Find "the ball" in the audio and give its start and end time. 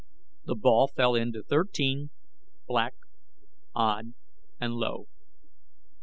0.45-0.87